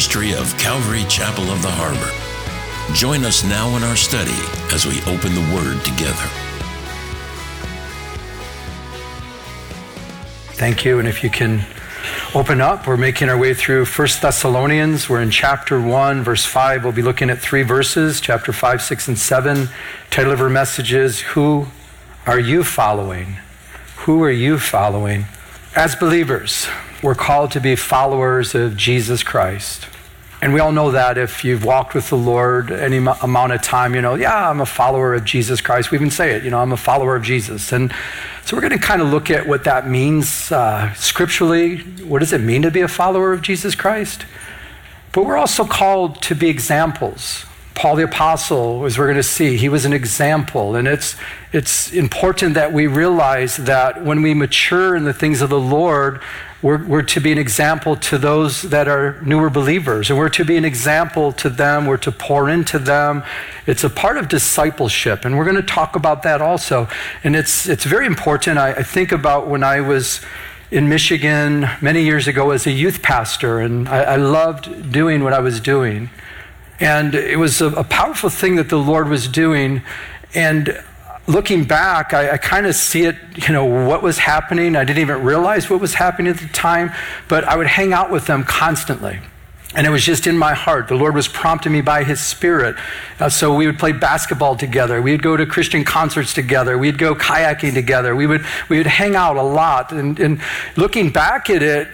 [0.00, 2.94] ministry of Calvary Chapel of the Harbor.
[2.94, 4.32] Join us now in our study
[4.72, 6.26] as we open the Word together.
[10.56, 11.00] Thank you.
[11.00, 11.66] And if you can
[12.34, 15.10] open up, we're making our way through 1 Thessalonians.
[15.10, 16.82] We're in chapter 1, verse 5.
[16.82, 19.68] We'll be looking at three verses, chapter 5, 6, and 7.
[20.08, 21.66] Title of our message is Who
[22.24, 23.36] Are You Following?
[24.06, 25.26] Who are you following?
[25.76, 26.66] As believers,
[27.00, 29.86] we're called to be followers of Jesus Christ.
[30.42, 33.94] And we all know that if you've walked with the Lord any amount of time,
[33.94, 35.92] you know, yeah, I'm a follower of Jesus Christ.
[35.92, 37.70] We even say it, you know, I'm a follower of Jesus.
[37.70, 37.94] And
[38.44, 41.78] so we're going to kind of look at what that means uh, scripturally.
[42.02, 44.26] What does it mean to be a follower of Jesus Christ?
[45.12, 47.44] But we're also called to be examples.
[47.80, 50.76] Paul the Apostle, as we're going to see, he was an example.
[50.76, 51.16] And it's,
[51.50, 56.20] it's important that we realize that when we mature in the things of the Lord,
[56.60, 60.44] we're, we're, to be an example to those that are newer believers, and we're to
[60.44, 61.86] be an example to them.
[61.86, 63.22] We're to pour into them.
[63.66, 66.86] It's a part of discipleship, and we're going to talk about that also.
[67.24, 68.58] And it's, it's very important.
[68.58, 70.20] I, I think about when I was
[70.70, 75.32] in Michigan many years ago as a youth pastor, and I, I loved doing what
[75.32, 76.10] I was doing.
[76.80, 79.82] And it was a, a powerful thing that the Lord was doing.
[80.34, 80.82] And
[81.26, 84.76] looking back, I, I kind of see it, you know, what was happening.
[84.76, 86.92] I didn't even realize what was happening at the time,
[87.28, 89.20] but I would hang out with them constantly.
[89.72, 90.88] And it was just in my heart.
[90.88, 92.74] The Lord was prompting me by His Spirit.
[93.20, 95.00] Uh, so we would play basketball together.
[95.00, 96.76] We would go to Christian concerts together.
[96.76, 98.16] We'd go kayaking together.
[98.16, 99.92] We would, we would hang out a lot.
[99.92, 100.40] And, and
[100.76, 101.88] looking back at it,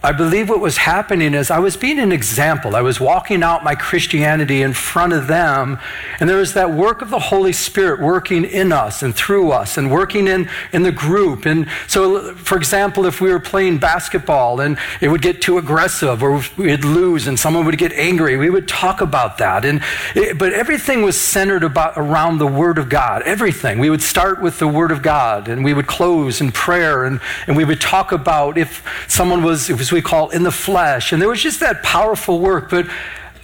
[0.00, 2.76] I believe what was happening is I was being an example.
[2.76, 5.76] I was walking out my Christianity in front of them,
[6.20, 9.76] and there was that work of the Holy Spirit working in us and through us
[9.76, 11.46] and working in, in the group.
[11.46, 16.22] And so, for example, if we were playing basketball and it would get too aggressive
[16.22, 19.64] or we'd lose and someone would get angry, we would talk about that.
[19.64, 19.82] And
[20.14, 23.22] it, but everything was centered about around the Word of God.
[23.22, 23.80] Everything.
[23.80, 27.20] We would start with the Word of God and we would close in prayer and,
[27.48, 31.12] and we would talk about if someone was, as we call in the flesh.
[31.12, 32.70] And there was just that powerful work.
[32.70, 32.86] But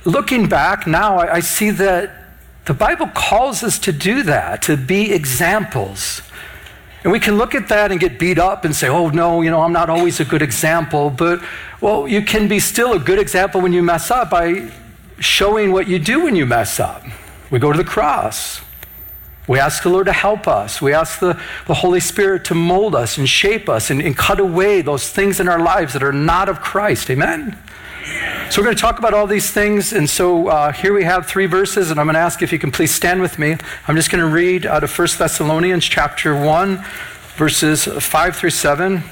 [0.04, 2.12] looking back now, I, I see that
[2.66, 6.22] the Bible calls us to do that, to be examples.
[7.02, 9.50] And we can look at that and get beat up and say, oh, no, you
[9.50, 11.10] know, I'm not always a good example.
[11.10, 11.42] But,
[11.80, 14.70] well, you can be still a good example when you mess up by
[15.18, 17.02] showing what you do when you mess up.
[17.50, 18.60] We go to the cross.
[19.46, 20.80] We ask the Lord to help us.
[20.80, 24.40] We ask the, the Holy Spirit to mold us and shape us and, and cut
[24.40, 27.10] away those things in our lives that are not of Christ.
[27.10, 27.58] Amen?
[28.50, 29.92] So we're going to talk about all these things.
[29.92, 32.58] And so uh, here we have three verses, and I'm going to ask if you
[32.58, 33.56] can please stand with me.
[33.86, 36.84] I'm just going to read out of 1 Thessalonians chapter 1,
[37.36, 39.02] verses 5 through 7.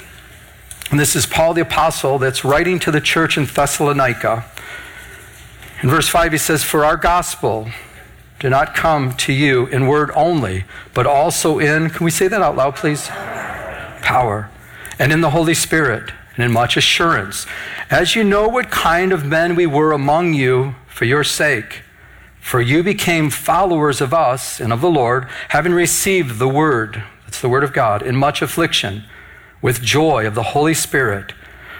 [0.91, 4.44] And this is Paul the Apostle that's writing to the church in Thessalonica.
[5.82, 7.69] In verse 5, he says, For our gospel
[8.43, 10.65] do not come to you in word only,
[10.95, 13.07] but also in, can we say that out loud, please?
[13.07, 14.51] Power.
[14.99, 17.47] And in the Holy Spirit, and in much assurance,
[17.89, 21.83] as you know what kind of men we were among you for your sake.
[22.41, 27.41] For you became followers of us and of the Lord, having received the word, that's
[27.41, 29.05] the word of God, in much affliction,
[29.61, 31.33] with joy of the Holy Spirit,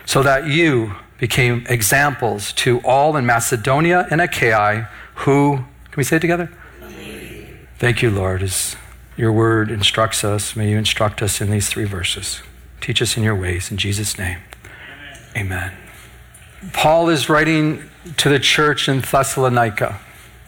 [0.07, 6.17] so that you became examples to all in Macedonia and Achaia who can we say
[6.17, 6.51] it together?
[7.79, 8.77] Thank you, Lord, as
[9.15, 10.57] your word instructs us.
[10.57, 12.41] May you instruct us in these three verses.
[12.81, 13.71] Teach us in your ways.
[13.71, 14.39] In Jesus' name,
[15.37, 15.73] amen.
[16.63, 16.73] amen.
[16.73, 17.83] Paul is writing
[18.17, 20.01] to the church in Thessalonica.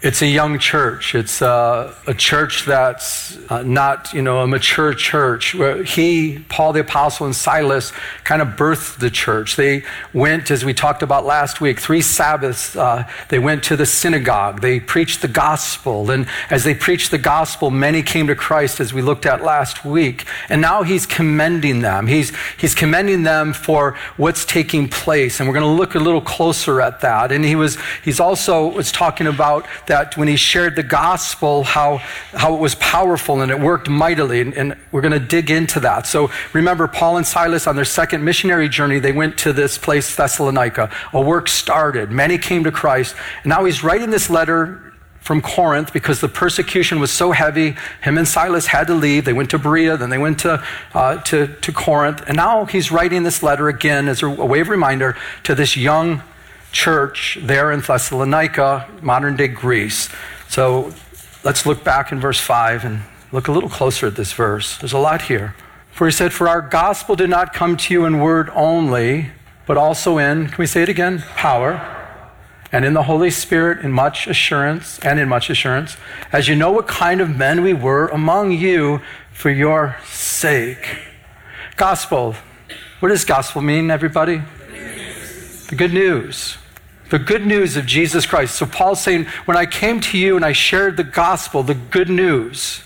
[0.04, 1.14] It's a young church.
[1.14, 5.56] It's a, a church that's uh, not, you know, a mature church.
[5.86, 7.90] He, Paul the Apostle, and Silas
[8.22, 9.56] kind of birthed the church.
[9.56, 12.76] They went, as we talked about last week, three Sabbaths.
[12.76, 14.60] Uh, they went to the synagogue.
[14.60, 16.10] They preached the gospel.
[16.10, 19.86] And as they preached the gospel, many came to Christ, as we looked at last
[19.86, 20.26] week.
[20.50, 22.08] And now he's commending them.
[22.08, 25.40] He's, he's commending them for what's taking place.
[25.40, 27.32] And we're going to look a little closer at that.
[27.32, 31.62] And he was, he's also was talking about that that when he shared the gospel,
[31.62, 31.98] how,
[32.32, 34.40] how it was powerful and it worked mightily.
[34.40, 36.08] And, and we're going to dig into that.
[36.08, 40.16] So remember, Paul and Silas on their second missionary journey, they went to this place,
[40.16, 40.90] Thessalonica.
[41.12, 42.10] A work started.
[42.10, 43.14] Many came to Christ.
[43.44, 47.76] And now he's writing this letter from Corinth because the persecution was so heavy.
[48.02, 49.24] Him and Silas had to leave.
[49.24, 50.62] They went to Berea, then they went to,
[50.92, 52.24] uh, to, to Corinth.
[52.26, 56.24] And now he's writing this letter again as a, way of reminder to this young
[56.74, 60.10] church there in Thessalonica, modern day Greece.
[60.48, 60.92] So
[61.44, 63.00] let's look back in verse 5 and
[63.32, 64.76] look a little closer at this verse.
[64.78, 65.54] There's a lot here.
[65.92, 69.30] For he said, For our gospel did not come to you in word only,
[69.66, 71.20] but also in, can we say it again?
[71.36, 71.90] Power.
[72.72, 75.96] And in the Holy Spirit, in much assurance, and in much assurance,
[76.32, 79.00] as you know what kind of men we were among you
[79.32, 80.98] for your sake.
[81.76, 82.34] Gospel.
[82.98, 84.42] What does gospel mean, everybody?
[85.68, 86.58] The good news.
[87.14, 88.56] The good news of Jesus Christ.
[88.56, 92.10] So Paul's saying, when I came to you and I shared the gospel, the good
[92.10, 92.82] news,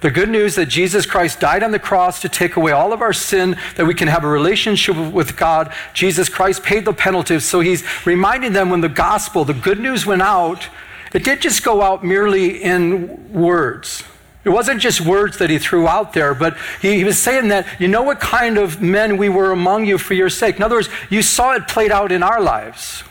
[0.00, 3.02] the good news that Jesus Christ died on the cross to take away all of
[3.02, 5.72] our sin, that we can have a relationship with God.
[5.94, 7.38] Jesus Christ paid the penalty.
[7.38, 10.66] So he's reminding them when the gospel, the good news went out,
[11.14, 14.02] it did just go out merely in words.
[14.42, 17.64] It wasn't just words that he threw out there, but he, he, was saying that,
[17.78, 20.56] you know what kind of men we were among you for your sake.
[20.56, 23.04] In other words, you saw it played out in our lives.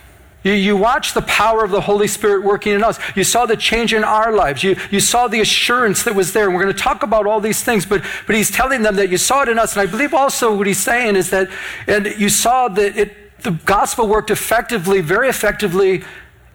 [0.43, 2.99] You, you watched the power of the Holy Spirit working in us.
[3.15, 4.63] You saw the change in our lives.
[4.63, 6.45] You, you saw the assurance that was there.
[6.45, 9.09] And we're going to talk about all these things, but, but he's telling them that
[9.09, 9.75] you saw it in us.
[9.75, 11.49] And I believe also what he's saying is that,
[11.87, 16.03] and you saw that it, the gospel worked effectively, very effectively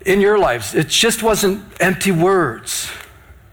[0.06, 0.75] in your lives.
[0.75, 2.90] It just wasn't empty words,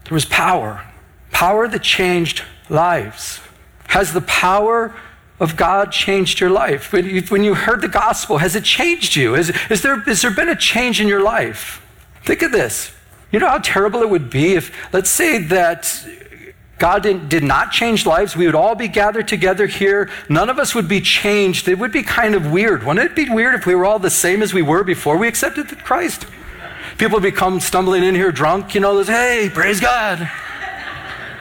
[0.04, 0.84] there was power.
[1.30, 3.40] Power that changed lives.
[3.86, 4.94] Has the power
[5.40, 6.92] of God changed your life?
[6.92, 9.34] When you, heard the gospel, has it changed you?
[9.34, 11.84] Is, is there, has there been a change in your life?
[12.22, 12.92] Think of this.
[13.32, 16.06] You know how terrible it would be if, let's say that
[16.78, 18.36] God did, did not change lives.
[18.36, 20.10] We would all be gathered together here.
[20.28, 21.68] None of us would be changed.
[21.68, 22.84] It would be kind of weird.
[22.84, 25.28] Wouldn't it be weird if we were all the same as we were before we
[25.28, 26.26] accepted Christ?
[26.98, 30.30] People become stumbling in here drunk, you know, hey, praise God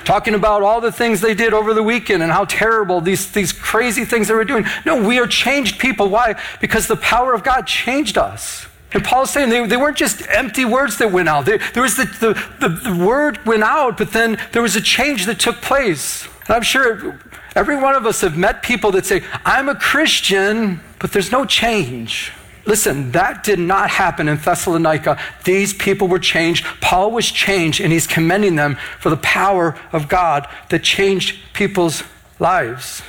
[0.05, 3.51] talking about all the things they did over the weekend and how terrible these, these
[3.51, 4.65] crazy things they were doing.
[4.85, 6.09] No, we are changed people.
[6.09, 6.39] Why?
[6.61, 8.67] Because the power of God changed us.
[8.91, 11.45] And Paul's saying they, they weren't just empty words that went out.
[11.45, 14.81] They, there was the, the, the, the word went out, but then there was a
[14.81, 16.27] change that took place.
[16.47, 17.19] And I'm sure
[17.55, 21.45] every one of us have met people that say, I'm a Christian, but there's no
[21.45, 22.31] change.
[22.65, 25.19] Listen, that did not happen in Thessalonica.
[25.43, 26.65] These people were changed.
[26.81, 32.03] Paul was changed, and he's commending them for the power of God that changed people's
[32.39, 33.01] lives.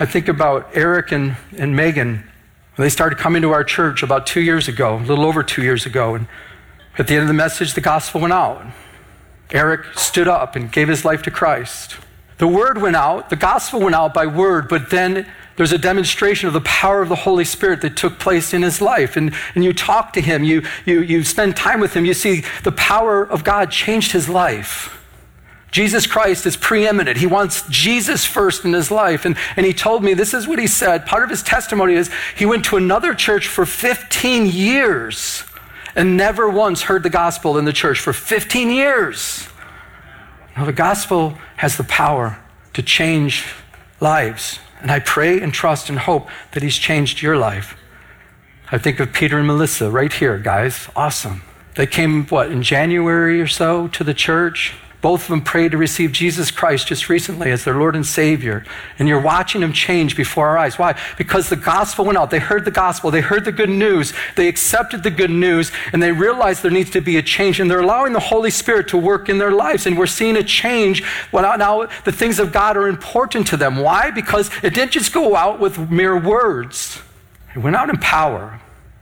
[0.00, 2.24] I think about Eric and, and Megan.
[2.76, 5.86] They started coming to our church about two years ago, a little over two years
[5.86, 6.16] ago.
[6.16, 6.26] And
[6.98, 8.66] at the end of the message, the gospel went out.
[9.52, 11.96] Eric stood up and gave his life to Christ.
[12.38, 16.48] The word went out, the gospel went out by word, but then there's a demonstration
[16.48, 19.16] of the power of the Holy Spirit that took place in his life.
[19.16, 22.44] And, and you talk to him, you, you, you spend time with him, you see
[22.64, 25.00] the power of God changed his life.
[25.70, 27.18] Jesus Christ is preeminent.
[27.18, 29.24] He wants Jesus first in his life.
[29.24, 31.04] And, and he told me, this is what he said.
[31.04, 35.42] Part of his testimony is he went to another church for 15 years
[35.96, 39.48] and never once heard the gospel in the church for 15 years.
[40.56, 42.38] Now, the gospel has the power
[42.74, 43.44] to change
[44.00, 44.60] lives.
[44.84, 47.74] And I pray and trust and hope that He's changed your life.
[48.70, 50.90] I think of Peter and Melissa right here, guys.
[50.94, 51.40] Awesome.
[51.74, 54.74] They came, what, in January or so to the church?
[55.04, 58.64] Both of them prayed to receive Jesus Christ just recently as their Lord and Savior.
[58.98, 60.78] And you're watching them change before our eyes.
[60.78, 60.98] Why?
[61.18, 62.30] Because the gospel went out.
[62.30, 63.10] They heard the gospel.
[63.10, 64.14] They heard the good news.
[64.34, 67.60] They accepted the good news and they realized there needs to be a change.
[67.60, 69.86] And they're allowing the Holy Spirit to work in their lives.
[69.86, 71.04] And we're seeing a change.
[71.32, 73.76] Well, now the things of God are important to them.
[73.76, 74.10] Why?
[74.10, 77.02] Because it didn't just go out with mere words,
[77.54, 78.58] it went out in power.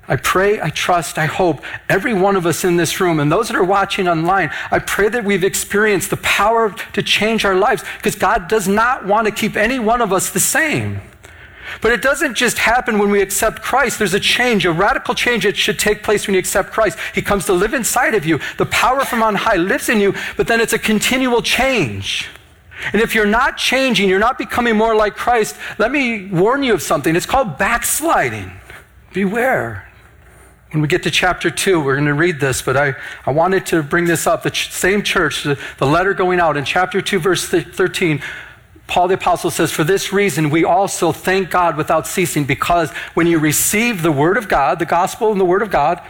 [0.09, 3.49] I pray, I trust, I hope every one of us in this room and those
[3.49, 7.85] that are watching online, I pray that we've experienced the power to change our lives
[7.99, 11.01] because God does not want to keep any one of us the same.
[11.81, 13.99] But it doesn't just happen when we accept Christ.
[13.99, 16.99] There's a change, a radical change that should take place when you accept Christ.
[17.15, 18.41] He comes to live inside of you.
[18.59, 22.29] The power from on high lives in you, but then it's a continual change.
[22.93, 26.75] And if you're not changing, you're not becoming more like Christ, let me warn you
[26.75, 27.15] of something.
[27.15, 28.51] It's called backsliding.
[29.13, 29.89] Beware.
[30.73, 32.95] When we get to chapter 2, we're going to read this, but I,
[33.27, 34.43] I wanted to bring this up.
[34.43, 38.23] The ch- same church, the, the letter going out in chapter 2, verse 13,
[38.87, 43.27] Paul the Apostle says, For this reason, we also thank God without ceasing, because when
[43.27, 46.01] you receive the Word of God, the gospel and the Word of God,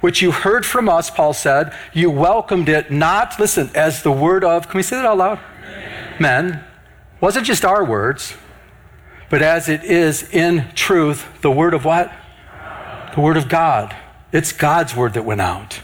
[0.00, 4.44] which you heard from us, Paul said, you welcomed it not, listen, as the word
[4.44, 5.40] of, can we say that out loud?
[6.18, 6.64] Men.
[7.20, 8.34] Wasn't just our words,
[9.28, 12.10] but as it is in truth, the word of what?
[13.14, 13.94] The Word of God.
[14.32, 15.80] It's God's Word that went out,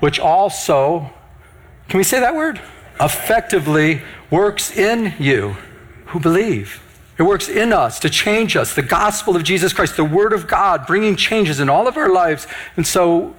[0.00, 1.10] which also,
[1.88, 2.60] can we say that word?
[3.00, 5.56] Effectively works in you
[6.06, 6.82] who believe.
[7.16, 8.74] It works in us to change us.
[8.74, 12.10] The gospel of Jesus Christ, the Word of God, bringing changes in all of our
[12.10, 12.46] lives.
[12.76, 13.36] And so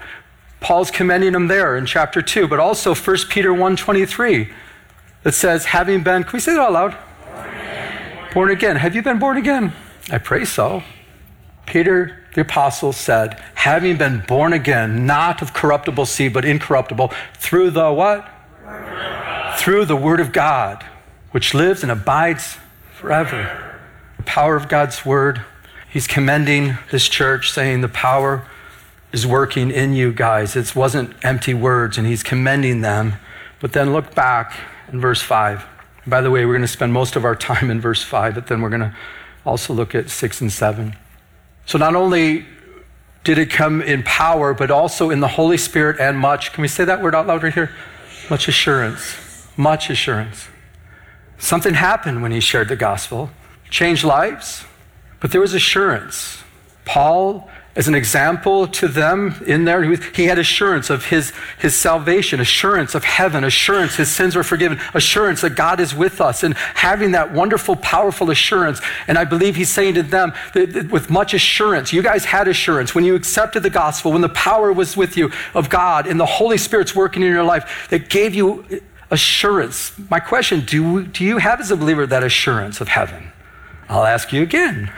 [0.59, 4.51] Paul's commending them there in chapter 2, but also 1 Peter 1.23
[5.23, 6.97] that says, having been, can we say that out loud?
[8.33, 8.75] Born again.
[8.75, 9.73] Have you been born again?
[10.11, 10.83] I pray so.
[11.69, 17.71] Peter the apostle said, having been born again, not of corruptible seed, but incorruptible, through
[17.71, 18.29] the what?
[19.57, 20.85] Through the word of God,
[21.31, 22.57] which lives and abides
[22.93, 23.79] forever.
[24.17, 25.41] The power of God's word.
[25.89, 28.47] He's commending this church, saying the power
[29.11, 30.55] is working in you guys.
[30.55, 33.15] It wasn't empty words, and he's commending them.
[33.59, 34.53] But then look back
[34.91, 35.65] in verse 5.
[36.05, 38.47] By the way, we're going to spend most of our time in verse 5, but
[38.47, 38.95] then we're going to
[39.45, 40.95] also look at 6 and 7.
[41.69, 42.47] So not only
[43.23, 46.51] did it come in power, but also in the Holy Spirit and much.
[46.51, 47.69] Can we say that word out loud right here?
[48.27, 49.45] Much assurance.
[49.55, 50.47] Much assurance.
[51.37, 53.29] Something happened when he shared the gospel,
[53.69, 54.65] changed lives,
[55.19, 56.38] but there was assurance.
[56.85, 59.81] Paul as an example to them in there.
[60.13, 64.79] He had assurance of his, his salvation, assurance of heaven, assurance his sins were forgiven,
[64.93, 68.81] assurance that God is with us, and having that wonderful, powerful assurance.
[69.07, 73.05] And I believe he's saying to them with much assurance, you guys had assurance when
[73.05, 76.57] you accepted the gospel, when the power was with you of God and the Holy
[76.57, 78.65] Spirit's working in your life that gave you
[79.11, 79.93] assurance.
[80.09, 83.31] My question do, do you have as a believer that assurance of heaven?
[83.87, 84.91] I'll ask you again.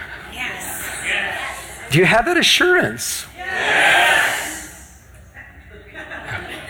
[1.91, 3.25] Do you have that assurance?
[3.35, 5.01] Yes.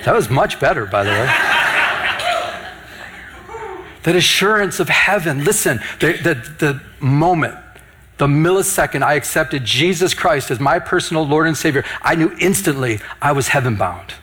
[0.03, 1.25] That was much better, by the way.
[4.03, 5.43] that assurance of heaven.
[5.43, 6.33] Listen, the, the,
[6.65, 7.55] the moment,
[8.17, 12.99] the millisecond I accepted Jesus Christ as my personal Lord and Savior, I knew instantly
[13.21, 14.15] I was heaven bound.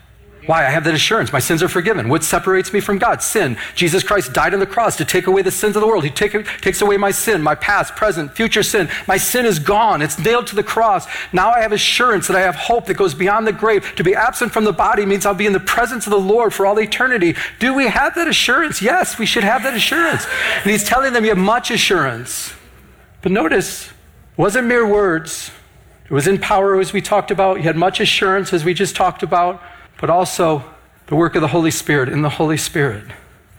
[0.48, 0.66] Why?
[0.66, 1.30] I have that assurance.
[1.30, 2.08] My sins are forgiven.
[2.08, 3.22] What separates me from God?
[3.22, 3.58] Sin.
[3.74, 6.04] Jesus Christ died on the cross to take away the sins of the world.
[6.04, 8.88] He take, takes away my sin, my past, present, future sin.
[9.06, 10.00] My sin is gone.
[10.00, 11.06] It's nailed to the cross.
[11.34, 13.94] Now I have assurance that I have hope that goes beyond the grave.
[13.96, 16.54] To be absent from the body means I'll be in the presence of the Lord
[16.54, 17.36] for all eternity.
[17.58, 18.80] Do we have that assurance?
[18.80, 20.26] Yes, we should have that assurance.
[20.62, 22.54] And he's telling them you have much assurance.
[23.20, 23.90] But notice,
[24.38, 25.50] wasn't mere words.
[26.06, 27.58] It was in power, as we talked about.
[27.58, 29.62] You had much assurance, as we just talked about
[30.00, 30.64] but also
[31.06, 33.04] the work of the Holy Spirit in the Holy Spirit.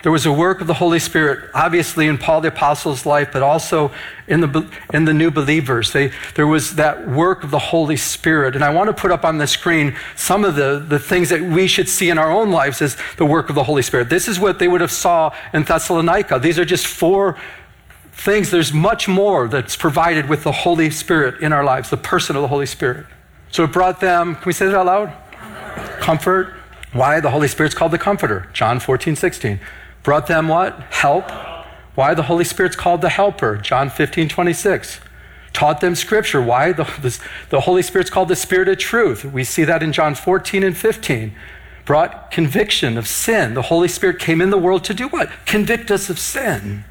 [0.01, 3.43] There was a work of the Holy Spirit, obviously in Paul the Apostle's life, but
[3.43, 3.91] also
[4.27, 5.91] in the, in the new believers.
[5.91, 8.55] They, there was that work of the Holy Spirit.
[8.55, 11.41] And I want to put up on the screen some of the, the things that
[11.41, 14.09] we should see in our own lives as the work of the Holy Spirit.
[14.09, 16.39] This is what they would have saw in Thessalonica.
[16.39, 17.37] These are just four
[18.13, 18.51] things.
[18.51, 22.41] There's much more that's provided with the Holy Spirit in our lives, the person of
[22.41, 23.05] the Holy Spirit.
[23.51, 25.13] So it brought them, can we say that out loud?
[25.99, 26.53] Comfort.
[26.93, 27.19] Why?
[27.19, 28.49] The Holy Spirit's called the Comforter.
[28.53, 29.59] John 14, 16.
[30.03, 30.79] Brought them what?
[30.91, 31.29] Help.
[31.95, 32.13] Why?
[32.13, 33.57] The Holy Spirit's called the Helper.
[33.57, 34.99] John 15, 26.
[35.53, 36.41] Taught them Scripture.
[36.41, 36.71] Why?
[36.71, 39.25] The, the, the Holy Spirit's called the Spirit of Truth.
[39.25, 41.33] We see that in John 14 and 15.
[41.85, 43.55] Brought conviction of sin.
[43.55, 45.29] The Holy Spirit came in the world to do what?
[45.45, 46.85] Convict us of sin.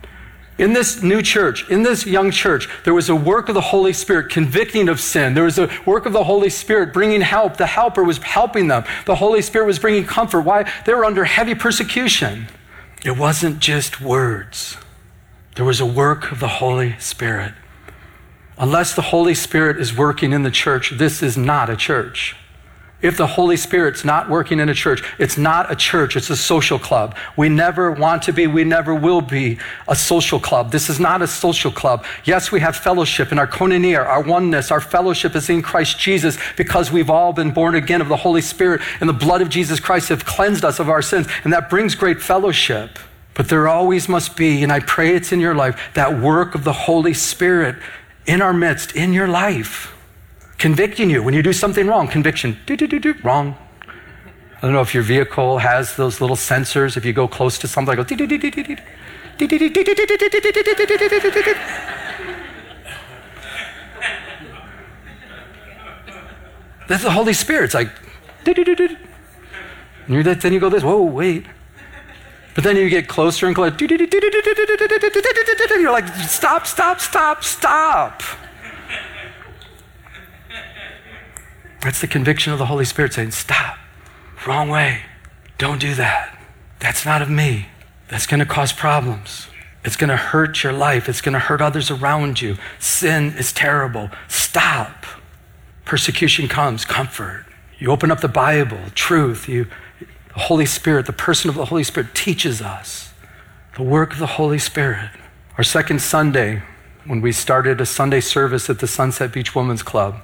[0.58, 3.92] In this new church, in this young church, there was a work of the Holy
[3.92, 5.34] Spirit convicting of sin.
[5.34, 7.56] There was a work of the Holy Spirit bringing help.
[7.56, 8.82] The helper was helping them.
[9.06, 10.40] The Holy Spirit was bringing comfort.
[10.40, 10.68] Why?
[10.84, 12.48] They were under heavy persecution.
[13.04, 14.76] It wasn't just words,
[15.54, 17.54] there was a work of the Holy Spirit.
[18.58, 22.34] Unless the Holy Spirit is working in the church, this is not a church.
[23.00, 26.36] If the Holy Spirit's not working in a church, it's not a church, it's a
[26.36, 27.14] social club.
[27.36, 30.72] We never want to be, we never will be a social club.
[30.72, 32.04] This is not a social club.
[32.24, 36.38] Yes, we have fellowship in our koinonia, our oneness, our fellowship is in Christ Jesus
[36.56, 39.78] because we've all been born again of the Holy Spirit and the blood of Jesus
[39.78, 42.98] Christ have cleansed us of our sins, and that brings great fellowship.
[43.34, 46.64] But there always must be, and I pray it's in your life, that work of
[46.64, 47.76] the Holy Spirit
[48.26, 49.94] in our midst, in your life
[50.58, 52.08] convicting you when you do something wrong.
[52.08, 53.56] Conviction, do, do, do, do, wrong.
[54.56, 56.96] I don't know if your vehicle has those little sensors.
[56.96, 58.02] If you go close to something, I go,
[66.88, 67.66] that's the Holy Spirit.
[67.66, 67.90] It's like,
[68.44, 68.56] then
[70.52, 71.46] you go this, whoa, wait.
[72.56, 73.76] But then you get closer and closer.
[75.78, 78.22] You're like, stop, stop, stop, stop.
[81.82, 83.78] That's the conviction of the Holy Spirit saying, Stop,
[84.46, 85.02] wrong way.
[85.58, 86.38] Don't do that.
[86.78, 87.66] That's not of me.
[88.08, 89.48] That's going to cause problems.
[89.84, 91.08] It's going to hurt your life.
[91.08, 92.56] It's going to hurt others around you.
[92.78, 94.10] Sin is terrible.
[94.28, 95.04] Stop.
[95.84, 97.46] Persecution comes, comfort.
[97.78, 99.48] You open up the Bible, truth.
[99.48, 99.66] You,
[100.34, 103.12] the Holy Spirit, the person of the Holy Spirit teaches us
[103.76, 105.10] the work of the Holy Spirit.
[105.56, 106.62] Our second Sunday,
[107.06, 110.20] when we started a Sunday service at the Sunset Beach Women's Club,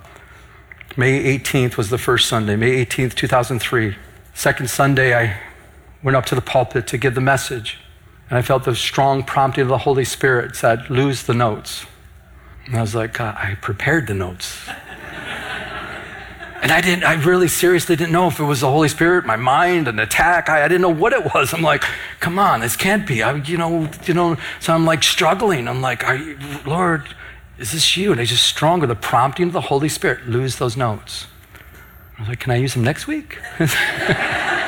[0.96, 3.96] May 18th was the first Sunday, May 18th, 2003.
[4.32, 5.40] Second Sunday, I
[6.04, 7.78] went up to the pulpit to give the message.
[8.30, 11.84] And I felt the strong prompting of the Holy Spirit said, lose the notes.
[12.66, 14.68] And I was like, I prepared the notes.
[16.62, 19.36] And I didn't, I really seriously didn't know if it was the Holy Spirit, my
[19.36, 20.48] mind, an attack.
[20.48, 21.52] I, I didn't know what it was.
[21.52, 21.84] I'm like,
[22.20, 23.22] come on, this can't be.
[23.22, 25.68] I, you know, you know, so I'm like struggling.
[25.68, 27.02] I'm like, you, Lord,
[27.58, 28.12] is this you?
[28.12, 31.26] And I just stronger, the prompting of the Holy Spirit, lose those notes.
[32.16, 33.38] I was like, can I use them next week?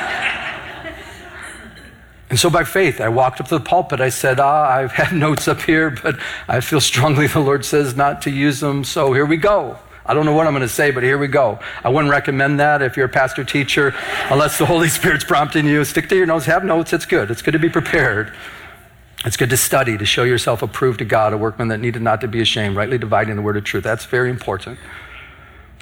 [2.29, 4.01] And so by faith, I walked up to the pulpit.
[4.01, 7.95] I said, Ah, I've had notes up here, but I feel strongly the Lord says
[7.95, 8.83] not to use them.
[8.83, 9.79] So here we go.
[10.05, 11.59] I don't know what I'm going to say, but here we go.
[11.83, 13.93] I wouldn't recommend that if you're a pastor teacher,
[14.29, 15.83] unless the Holy Spirit's prompting you.
[15.83, 16.93] Stick to your notes, have notes.
[16.93, 17.29] It's good.
[17.29, 18.33] It's good to be prepared.
[19.25, 22.21] It's good to study, to show yourself approved to God, a workman that needed not
[22.21, 23.83] to be ashamed, rightly dividing the word of truth.
[23.83, 24.77] That's very important.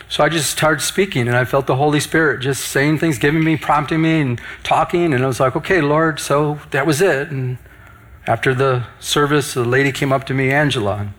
[0.08, 3.44] So I just started speaking, and I felt the Holy Spirit just saying things, giving
[3.44, 5.14] me, prompting me, and talking.
[5.14, 7.30] And I was like, okay, Lord, so that was it.
[7.30, 7.58] And
[8.26, 11.10] after the service, the lady came up to me, Angela,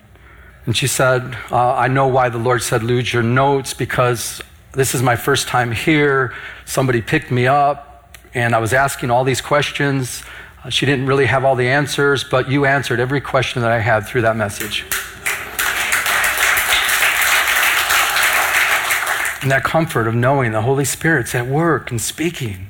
[0.64, 4.40] and she said, uh, I know why the Lord said, lose your notes, because
[4.72, 6.34] this is my first time here.
[6.64, 10.24] Somebody picked me up, and I was asking all these questions.
[10.68, 14.06] She didn't really have all the answers, but you answered every question that I had
[14.06, 14.84] through that message.
[19.46, 22.66] and that comfort of knowing the Holy Spirit's at work and speaking.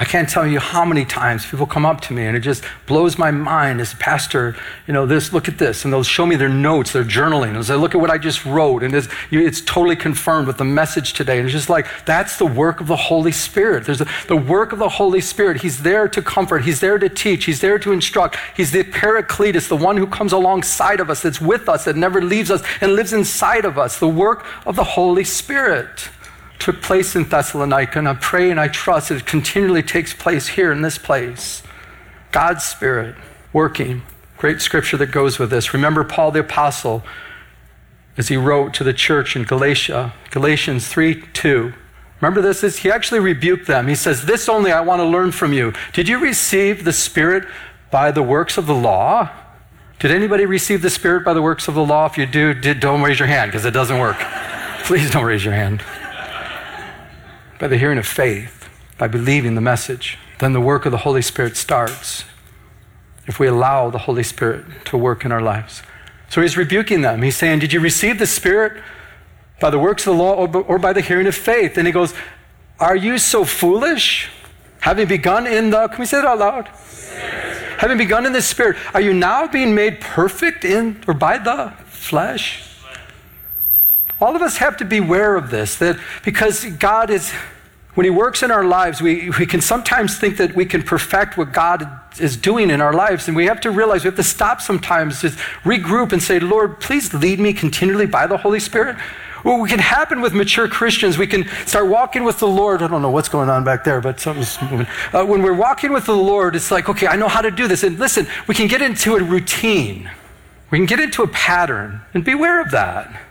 [0.00, 2.62] I can't tell you how many times people come up to me and it just
[2.86, 4.54] blows my mind as a pastor,
[4.86, 5.84] you know, this, look at this.
[5.84, 7.56] And they'll show me their notes, their journaling.
[7.56, 8.84] And say, look at what I just wrote.
[8.84, 11.38] And it's, it's totally confirmed with the message today.
[11.38, 13.86] And it's just like, that's the work of the Holy Spirit.
[13.86, 15.62] There's a, the work of the Holy Spirit.
[15.62, 16.60] He's there to comfort.
[16.60, 17.46] He's there to teach.
[17.46, 18.36] He's there to instruct.
[18.56, 22.22] He's the paracletus, the one who comes alongside of us, that's with us, that never
[22.22, 23.98] leaves us and lives inside of us.
[23.98, 26.08] The work of the Holy Spirit
[26.58, 30.72] took place in Thessalonica, and I pray and I trust it continually takes place here
[30.72, 31.62] in this place.
[32.32, 33.14] God's Spirit
[33.52, 34.02] working.
[34.36, 35.72] Great scripture that goes with this.
[35.72, 37.02] Remember Paul the Apostle
[38.16, 41.72] as he wrote to the church in Galatia, Galatians 3 2.
[42.20, 42.78] Remember this?
[42.78, 43.86] He actually rebuked them.
[43.86, 45.72] He says, This only I want to learn from you.
[45.92, 47.46] Did you receive the Spirit
[47.92, 49.30] by the works of the law?
[50.00, 52.06] Did anybody receive the Spirit by the works of the law?
[52.06, 54.16] If you do, did, don't raise your hand because it doesn't work.
[54.84, 55.82] Please don't raise your hand
[57.58, 61.22] by the hearing of faith, by believing the message, then the work of the Holy
[61.22, 62.24] Spirit starts
[63.26, 65.82] if we allow the Holy Spirit to work in our lives.
[66.30, 67.22] So he's rebuking them.
[67.22, 68.82] He's saying, Did you receive the Spirit
[69.60, 71.76] by the works of the law or by the hearing of faith?
[71.76, 72.14] And he goes,
[72.78, 74.30] Are you so foolish?
[74.80, 76.68] Having begun in the, can we say that out loud?
[77.78, 81.72] Having begun in the Spirit, are you now being made perfect in or by the
[81.86, 82.67] flesh?
[84.20, 87.30] All of us have to beware of this, that because God is,
[87.94, 91.36] when He works in our lives, we, we can sometimes think that we can perfect
[91.36, 91.88] what God
[92.20, 93.28] is doing in our lives.
[93.28, 96.80] And we have to realize we have to stop sometimes, just regroup and say, Lord,
[96.80, 98.96] please lead me continually by the Holy Spirit.
[99.44, 102.82] What can happen with mature Christians, we can start walking with the Lord.
[102.82, 104.86] I don't know what's going on back there, but something's moving.
[105.12, 107.68] Uh, when we're walking with the Lord, it's like, okay, I know how to do
[107.68, 107.84] this.
[107.84, 110.10] And listen, we can get into a routine,
[110.70, 113.27] we can get into a pattern, and beware of that.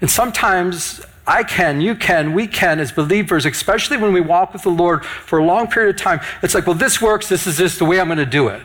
[0.00, 4.62] And sometimes I can, you can, we can as believers, especially when we walk with
[4.62, 6.20] the Lord for a long period of time.
[6.42, 8.62] It's like, well, this works, this is just the way I'm going to do it.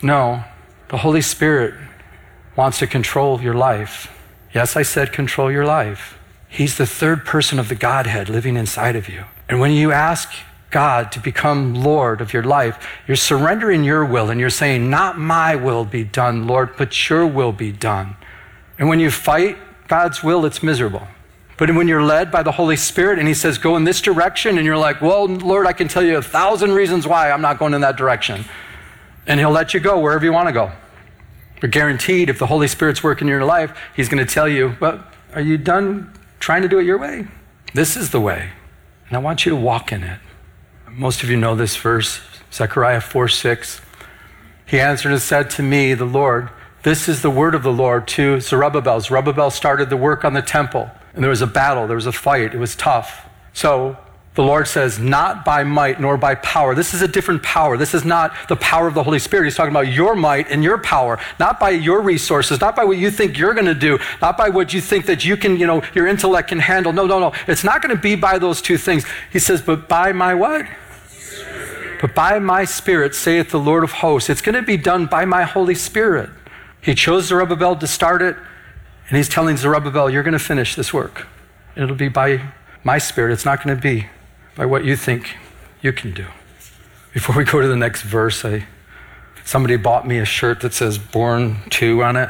[0.00, 0.44] No,
[0.88, 1.74] the Holy Spirit
[2.56, 4.12] wants to control your life.
[4.54, 6.18] Yes, I said control your life.
[6.48, 9.24] He's the third person of the Godhead living inside of you.
[9.48, 10.30] And when you ask
[10.70, 15.18] God to become Lord of your life, you're surrendering your will and you're saying, Not
[15.18, 18.16] my will be done, Lord, but your will be done.
[18.78, 21.08] And when you fight God's will, it's miserable.
[21.56, 24.56] But when you're led by the Holy Spirit and He says, go in this direction,
[24.56, 27.58] and you're like, well, Lord, I can tell you a thousand reasons why I'm not
[27.58, 28.44] going in that direction.
[29.26, 30.70] And He'll let you go wherever you want to go.
[31.60, 34.76] But guaranteed, if the Holy Spirit's working in your life, He's going to tell you,
[34.78, 37.26] well, are you done trying to do it your way?
[37.74, 38.50] This is the way.
[39.08, 40.20] And I want you to walk in it.
[40.88, 42.20] Most of you know this verse,
[42.52, 43.80] Zechariah 4 6.
[44.66, 46.50] He answered and said to me, the Lord,
[46.82, 49.00] this is the word of the Lord to Zerubbabel.
[49.00, 52.12] Zerubbabel started the work on the temple, and there was a battle, there was a
[52.12, 53.28] fight, it was tough.
[53.52, 53.96] So
[54.38, 56.72] the Lord says, not by might nor by power.
[56.72, 57.76] This is a different power.
[57.76, 59.46] This is not the power of the Holy Spirit.
[59.46, 62.98] He's talking about your might and your power, not by your resources, not by what
[62.98, 65.66] you think you're going to do, not by what you think that you can, you
[65.66, 66.92] know, your intellect can handle.
[66.92, 67.32] No, no, no.
[67.48, 69.04] It's not going to be by those two things.
[69.32, 70.66] He says, but by my what?
[72.00, 74.30] But by my Spirit, saith the Lord of hosts.
[74.30, 76.30] It's going to be done by my Holy Spirit.
[76.80, 78.36] He chose Zerubbabel to start it,
[79.08, 81.26] and he's telling Zerubbabel, You're going to finish this work.
[81.76, 82.52] It'll be by
[82.84, 83.32] my spirit.
[83.32, 84.06] It's not going to be
[84.54, 85.36] by what you think
[85.80, 86.26] you can do.
[87.12, 88.66] Before we go to the next verse, I
[89.44, 92.28] somebody bought me a shirt that says Born 2 on it.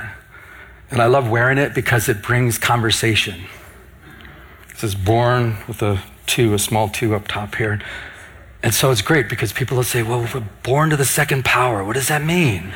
[0.90, 3.44] And I love wearing it because it brings conversation.
[4.70, 7.80] It says Born with a 2, a small 2 up top here.
[8.62, 11.84] And so it's great because people will say, Well, we're born to the second power.
[11.84, 12.72] What does that mean?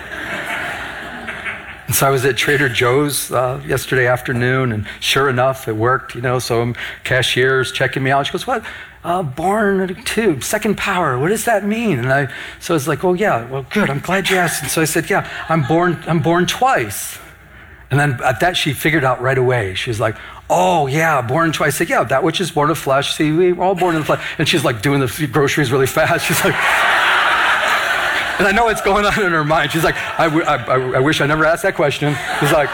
[1.87, 6.15] And so I was at Trader Joe's uh, yesterday afternoon, and sure enough, it worked,
[6.15, 6.39] you know.
[6.39, 6.73] So
[7.05, 8.27] cashier's checking me out.
[8.27, 8.65] She goes, What?
[9.05, 11.19] Uh, born two, second power.
[11.19, 11.99] What does that mean?
[11.99, 13.91] And I, so I was like, Oh, yeah, well, good.
[13.91, 14.63] I'm glad you asked.
[14.63, 17.19] And so I said, Yeah, I'm born, I'm born twice.
[17.91, 19.75] And then at that, she figured out right away.
[19.75, 20.17] She was like,
[20.49, 21.75] Oh, yeah, born twice.
[21.75, 23.17] I said, Yeah, that which is born of flesh.
[23.17, 24.25] See, we're all born in the flesh.
[24.39, 26.27] And she's like doing the groceries really fast.
[26.29, 26.55] She's like,
[28.39, 29.73] and I know what's going on in her mind.
[29.73, 32.17] She's like, I, wish I never asked that question.
[32.41, 32.71] She's like,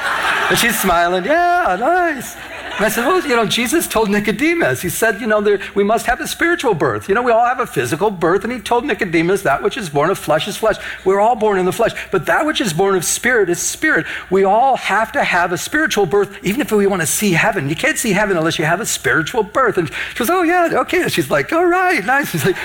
[0.50, 2.36] and she's smiling, yeah, nice.
[2.78, 5.82] And I said, well, you know, Jesus told Nicodemus, he said, you know, there, we
[5.82, 7.08] must have a spiritual birth.
[7.08, 8.44] You know, we all have a physical birth.
[8.44, 10.76] And he told Nicodemus, that which is born of flesh is flesh.
[11.04, 11.90] We're all born in the flesh.
[12.12, 14.06] But that which is born of spirit is spirit.
[14.30, 17.68] We all have to have a spiritual birth, even if we want to see heaven.
[17.68, 19.76] You can't see heaven unless you have a spiritual birth.
[19.76, 21.02] And she goes, oh, yeah, okay.
[21.02, 22.30] And she's like, all right, nice.
[22.30, 22.56] She's like,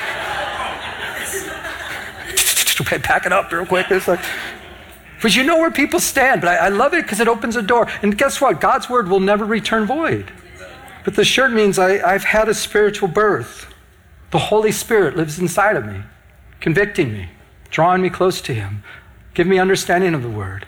[2.78, 3.88] pack it up real quick.
[3.90, 4.24] It's like,
[5.22, 6.42] but you know where people stand.
[6.42, 7.88] But I, I love it because it opens a door.
[8.02, 8.60] And guess what?
[8.60, 10.32] God's word will never return void.
[11.04, 13.74] But the shirt means I, I've had a spiritual birth.
[14.32, 16.02] The Holy Spirit lives inside of me,
[16.60, 17.30] convicting me,
[17.70, 18.84] drawing me close to Him,
[19.34, 20.66] giving me understanding of the word,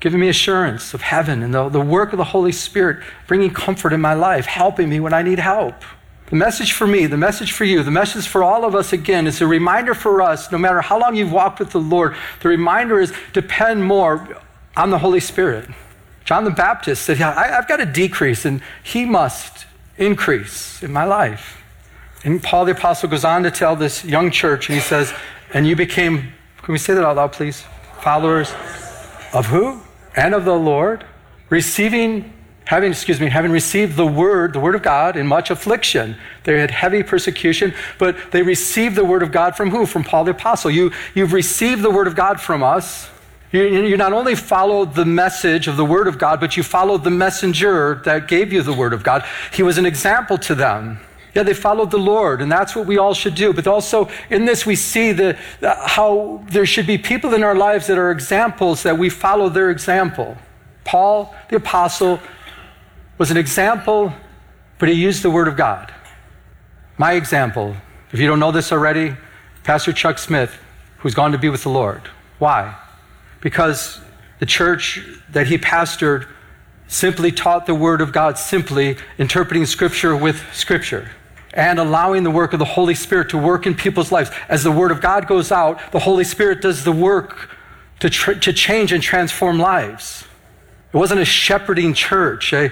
[0.00, 3.92] giving me assurance of heaven and the, the work of the Holy Spirit, bringing comfort
[3.92, 5.76] in my life, helping me when I need help.
[6.26, 9.26] The message for me, the message for you, the message for all of us again
[9.26, 12.48] is a reminder for us, no matter how long you've walked with the Lord, the
[12.48, 14.40] reminder is depend more
[14.76, 15.68] on the Holy Spirit.
[16.24, 19.66] John the Baptist said, yeah, I, have got to decrease and he must
[19.98, 21.62] increase in my life.
[22.24, 25.12] And Paul the Apostle goes on to tell this young church, and he says,
[25.52, 26.32] and you became,
[26.62, 27.64] can we say that out loud, please?
[28.00, 28.52] Followers
[29.34, 29.80] of who?
[30.16, 31.04] And of the Lord,
[31.50, 32.32] receiving
[32.64, 36.16] having, excuse me, having received the word, the word of God in much affliction.
[36.44, 39.86] They had heavy persecution, but they received the word of God from who?
[39.86, 40.70] From Paul the Apostle.
[40.70, 43.10] You, you've received the word of God from us.
[43.52, 47.04] You, you not only followed the message of the word of God, but you followed
[47.04, 49.24] the messenger that gave you the word of God.
[49.52, 50.98] He was an example to them.
[51.34, 53.52] Yeah, they followed the Lord, and that's what we all should do.
[53.52, 57.56] But also in this, we see the, the, how there should be people in our
[57.56, 60.36] lives that are examples that we follow their example.
[60.84, 62.20] Paul, the apostle,
[63.18, 64.12] was an example,
[64.78, 65.92] but he used the Word of God.
[66.98, 67.76] My example,
[68.12, 69.16] if you don't know this already,
[69.62, 70.56] Pastor Chuck Smith,
[70.98, 72.02] who's gone to be with the Lord.
[72.38, 72.76] Why?
[73.40, 74.00] Because
[74.38, 75.00] the church
[75.30, 76.26] that he pastored
[76.86, 81.10] simply taught the Word of God, simply interpreting Scripture with Scripture
[81.54, 84.30] and allowing the work of the Holy Spirit to work in people's lives.
[84.48, 87.48] As the Word of God goes out, the Holy Spirit does the work
[88.00, 90.24] to, tr- to change and transform lives.
[90.92, 92.70] It wasn't a shepherding church, a,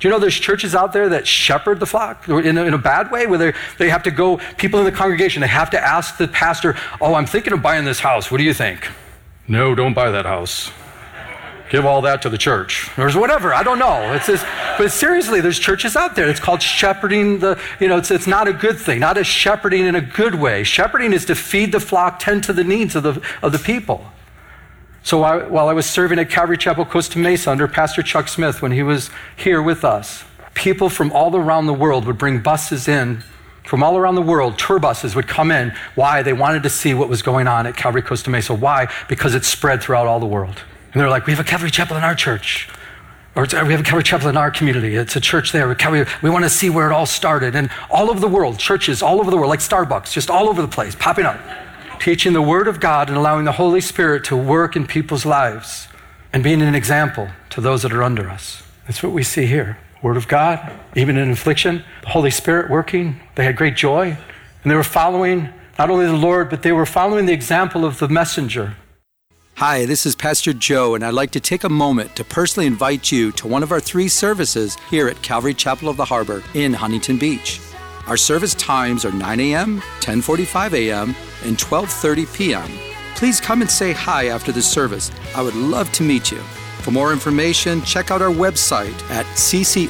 [0.00, 2.78] do you know there's churches out there that shepherd the flock in a, in a
[2.78, 6.16] bad way where they, have to go, people in the congregation, they have to ask
[6.16, 8.30] the pastor, Oh, I'm thinking of buying this house.
[8.30, 8.88] What do you think?
[9.46, 10.72] No, don't buy that house.
[11.68, 13.52] Give all that to the church or whatever.
[13.52, 14.14] I don't know.
[14.14, 14.44] It's just,
[14.78, 16.28] but seriously, there's churches out there.
[16.28, 19.84] It's called shepherding the, you know, it's, it's not a good thing, not a shepherding
[19.84, 20.64] in a good way.
[20.64, 24.04] Shepherding is to feed the flock, tend to the needs of the, of the people.
[25.02, 28.72] So while I was serving at Calvary Chapel Costa Mesa under Pastor Chuck Smith when
[28.72, 33.22] he was here with us, people from all around the world would bring buses in
[33.64, 35.72] from all around the world, tour buses would come in.
[35.94, 36.22] Why?
[36.22, 38.52] They wanted to see what was going on at Calvary Costa Mesa.
[38.52, 38.92] Why?
[39.08, 40.56] Because it spread throughout all the world.
[40.92, 42.68] And they're like, we have a Calvary Chapel in our church.
[43.36, 44.96] Or we have a Calvary Chapel in our community.
[44.96, 45.68] It's a church there.
[46.20, 47.54] We want to see where it all started.
[47.54, 50.60] And all over the world, churches all over the world, like Starbucks, just all over
[50.60, 51.38] the place, popping up
[52.00, 55.86] teaching the Word of God and allowing the Holy Spirit to work in people's lives
[56.32, 58.62] and being an example to those that are under us.
[58.86, 59.78] That's what we see here.
[60.02, 63.20] Word of God, even in affliction, the Holy Spirit working.
[63.34, 64.16] They had great joy.
[64.62, 67.98] And they were following not only the Lord, but they were following the example of
[67.98, 68.76] the messenger.
[69.56, 73.12] Hi, this is Pastor Joe, and I'd like to take a moment to personally invite
[73.12, 76.72] you to one of our three services here at Calvary Chapel of the Harbor in
[76.72, 77.60] Huntington Beach.
[78.06, 82.70] Our service times are 9 a.m., 10:45 a.m., and 12:30 p.m.
[83.14, 85.10] Please come and say hi after the service.
[85.36, 86.40] I would love to meet you.
[86.80, 89.82] For more information, check out our website at ccoth.com.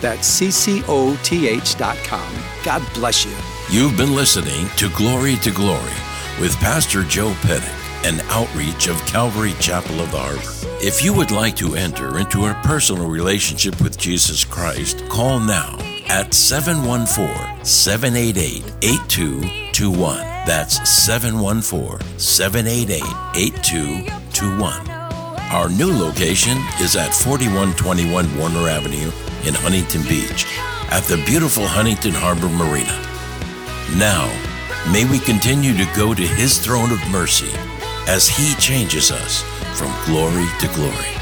[0.00, 2.34] That's ccoth.com.
[2.64, 3.36] God bless you.
[3.70, 5.92] You've been listening to Glory to Glory
[6.40, 7.68] with Pastor Joe Pettit,
[8.06, 10.40] an outreach of Calvary Chapel of the Harbor.
[10.84, 15.91] If you would like to enter into a personal relationship with Jesus Christ, call now
[16.08, 20.16] at 714 788 8221.
[20.46, 23.02] That's 714 788
[23.36, 24.90] 8221.
[25.52, 29.10] Our new location is at 4121 Warner Avenue
[29.46, 30.46] in Huntington Beach
[30.90, 32.96] at the beautiful Huntington Harbor Marina.
[33.98, 34.26] Now,
[34.92, 37.52] may we continue to go to His throne of mercy
[38.08, 39.42] as He changes us
[39.78, 41.21] from glory to glory.